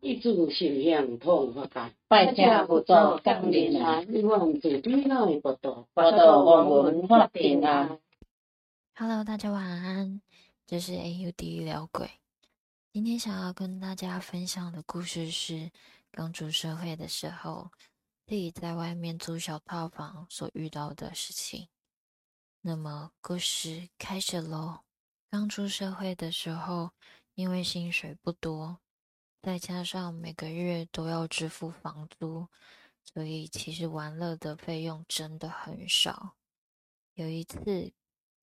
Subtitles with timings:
[0.00, 7.98] 一种形象通发界，拜家不做刚人啊，希望自己那的不多，我到我文化平安。
[8.94, 10.22] Hello，大家晚安，
[10.66, 12.10] 这是 AUD 聊鬼。
[12.94, 15.70] 今天想要跟大家分享的故事是
[16.10, 17.70] 刚出社会的时候，
[18.26, 21.68] 自己在外面租小套房所遇到的事情。
[22.62, 24.80] 那么故事开始喽。
[25.30, 26.90] 刚出社会的时候，
[27.34, 28.78] 因为薪水不多，
[29.42, 32.48] 再加上每个月都要支付房租，
[33.02, 36.36] 所以其实玩乐的费用真的很少。
[37.14, 37.92] 有一次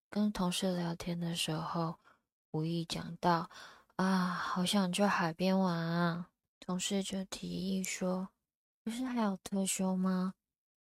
[0.10, 2.00] 跟同事聊天的时候，
[2.52, 3.50] 无意讲到
[3.96, 6.30] 啊，好想去海边玩啊。
[6.60, 8.30] 同事就提议说，
[8.84, 10.34] 不是还有特休吗？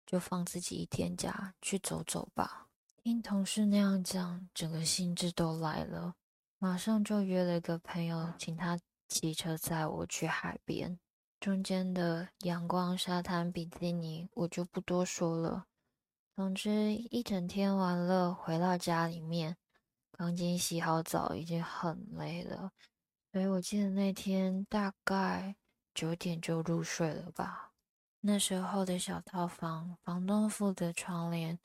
[0.05, 2.67] 就放自己一天假去走走吧。
[2.97, 6.15] 听同事那样讲，整个兴致都来了，
[6.57, 10.97] 马上就约了一个朋友，请他骑车载我去海边。
[11.39, 15.65] 中间的阳光、沙滩、比基尼，我就不多说了。
[16.35, 19.57] 总之，一整天玩乐，回到家里面，
[20.11, 22.71] 刚经洗好澡，已经很累了。
[23.31, 25.55] 所以我记得那天大概
[25.93, 27.73] 九点就入睡了吧。
[28.21, 31.57] 那时候的小套房，房东付的窗帘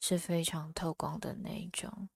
[0.00, 2.08] 是非常透光的那一种，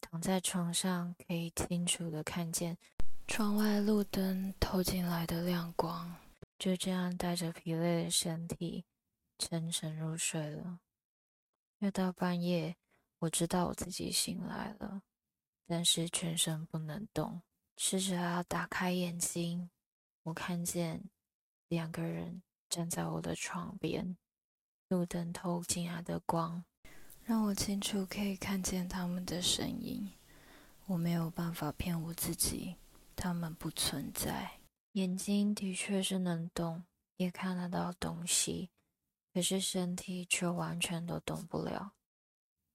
[0.00, 2.76] 躺在床上可以清楚的看见
[3.32, 6.16] 窗外路灯透进来的亮光。
[6.58, 8.84] 就这样带着疲累的身体
[9.38, 10.80] 沉沉入睡了。
[11.78, 12.74] 越到半夜，
[13.20, 15.02] 我知道我自己醒来了，
[15.64, 17.40] 但是全身不能动。
[17.76, 19.70] 试着要打开眼睛，
[20.24, 21.04] 我看见
[21.68, 24.16] 两个人站在我的床边，
[24.88, 26.64] 路灯透进来的光
[27.24, 30.10] 让我清楚可以看见他们的身影。
[30.86, 32.74] 我没有办法骗我自己，
[33.20, 34.62] 他们不存在。
[34.92, 36.84] 眼睛的确是能动，
[37.16, 38.70] 也看得到东西。
[39.34, 41.92] 可是身体却完全都动不了。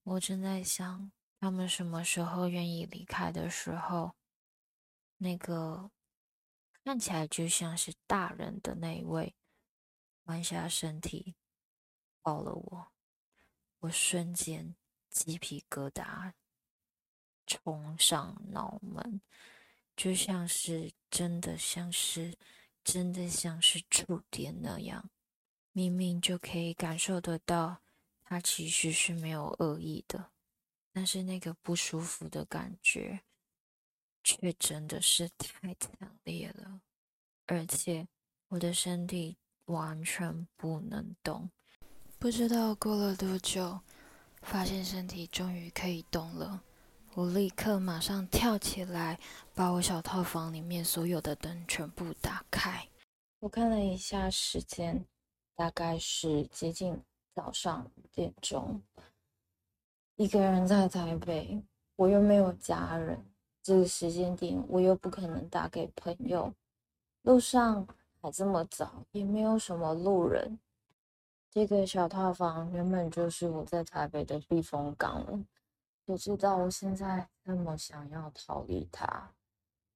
[0.03, 4.15] 我正在想，他们什么时候愿意离开的时候，
[5.17, 5.89] 那个
[6.83, 9.35] 看起来就像是大人的那一位，
[10.25, 11.35] 弯下身体
[12.21, 12.91] 抱了我，
[13.79, 14.75] 我瞬间
[15.09, 16.33] 鸡皮疙瘩
[17.47, 19.19] 冲上脑门，
[19.95, 22.35] 就像是真的像是
[22.83, 25.09] 真的像是触电那样。
[25.71, 27.81] 明明就可以感受得到，
[28.23, 30.31] 他其实是没有恶意的，
[30.93, 33.21] 但是那个不舒服的感觉，
[34.23, 36.81] 却真的是太强烈了，
[37.45, 38.07] 而且
[38.47, 41.49] 我的身体完全不能动。
[42.17, 43.81] 不知道过了多久，
[44.41, 46.63] 发现身体终于可以动了，
[47.15, 49.17] 我立刻马上跳起来，
[49.53, 52.87] 把我小套房里面所有的灯全部打开。
[53.39, 55.05] 我看了一下时间。
[55.57, 57.01] 大概是接近
[57.33, 58.81] 早上五点钟，
[60.17, 61.63] 一个人在台北，
[61.95, 63.25] 我又没有家人，
[63.63, 66.53] 这个时间点我又不可能打给朋友，
[67.21, 67.87] 路上
[68.19, 70.59] 还这么早，也没有什么路人。
[71.49, 75.39] 这个小套房原本就是我在台北的避风港了，
[76.05, 79.31] 谁知道我现在那么想要逃离他，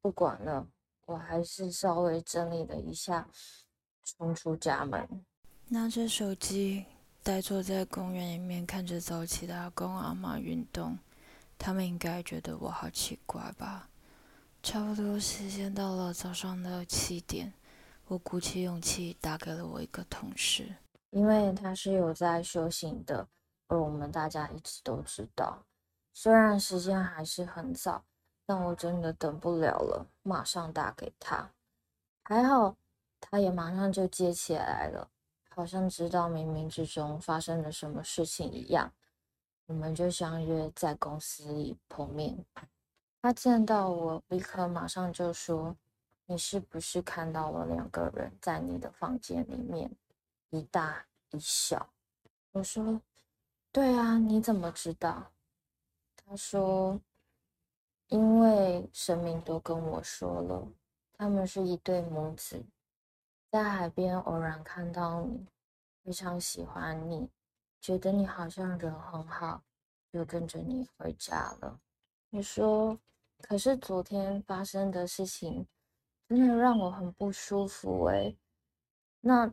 [0.01, 0.67] 不管了，
[1.05, 3.27] 我还是稍微整理了一下，
[4.03, 5.07] 冲出家门。
[5.67, 6.83] 拿着手机，
[7.21, 10.97] 呆坐在公园里面，看着早起的阿公阿妈运动。
[11.59, 13.87] 他们应该觉得我好奇怪吧？
[14.63, 17.53] 差不多时间到了早上的七点，
[18.07, 20.73] 我鼓起勇气打给了我一个同事，
[21.11, 23.27] 因为他是有在修行的，
[23.67, 25.63] 而我们大家一直都知道。
[26.21, 28.03] 虽然时间还是很早，
[28.45, 31.49] 但我真的等不了了，马上打给他。
[32.23, 32.75] 还好，
[33.21, 35.09] 他也马上就接起来了。
[35.47, 38.91] 好像知道冥冥之中发生了什么事情一样，
[39.67, 42.45] 我们就相约在公司里碰面。
[43.21, 45.73] 他见到我，立刻马上就说
[46.27, 49.89] ：“你是不是看到了两个人在你的房间里面，
[50.49, 51.87] 一大一小？”
[52.51, 52.99] 我说
[53.71, 55.31] ：“对啊，你怎么知道？”
[56.29, 57.01] 他说
[58.09, 60.67] ：“因为神明都跟我说了，
[61.13, 62.63] 他们是一对母子。”
[63.49, 65.47] 在海边偶然看到你，
[66.03, 67.27] 非常喜欢你，
[67.81, 69.63] 觉得你好像人很好，
[70.13, 71.79] 就跟着你回家了。
[72.29, 72.99] 你说，
[73.41, 75.65] 可是昨天发生的事情
[76.27, 78.37] 真的让我很不舒服诶。
[79.21, 79.51] 那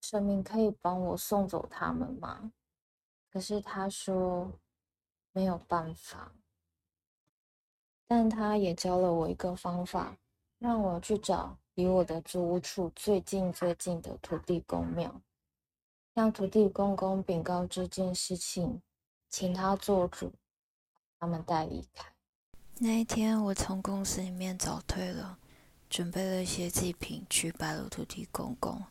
[0.00, 2.50] 神明可以帮我送走他们吗？
[3.30, 4.50] 可是他说
[5.32, 6.32] 没有办法，
[8.06, 10.16] 但他也教了我一个方法，
[10.58, 11.56] 让我去找。
[11.74, 15.22] 离我的住屋处最近最近的土地公庙，
[16.14, 18.82] 向土地公公禀告这件事情，
[19.30, 20.30] 请他做主，
[21.18, 22.12] 他们带离开。
[22.80, 25.38] 那一天，我从公司里面早退了，
[25.88, 28.84] 准备了一些祭品去拜了土地公公。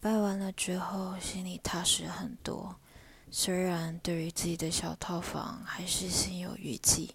[0.00, 2.80] 拜完了之后，心里踏实很多。
[3.30, 7.14] 虽然对于自己的小套房还是心有余悸，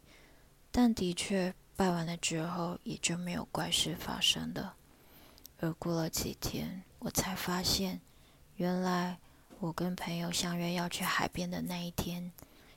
[0.72, 4.76] 但的确拜完了之后也就没有怪事发生了。
[5.60, 8.00] 而过了几天，我才发现，
[8.58, 9.18] 原来
[9.60, 12.32] 我跟朋友相约要去海边的那一天，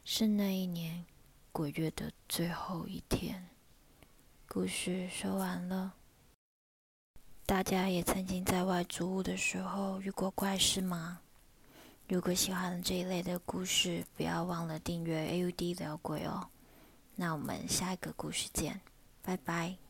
[0.04, 1.04] 是那一年
[1.52, 3.48] 鬼月的最后一天。
[4.48, 5.92] 故事说完了。
[7.44, 11.20] 大家也曾经在外租屋的时候遇过怪事吗？
[12.08, 16.48] 如果喜欢这一类的故事，不要忘了订阅 AUD 聊鬼哦。
[17.16, 18.80] 那我们下一个故事见，
[19.22, 19.85] 拜拜。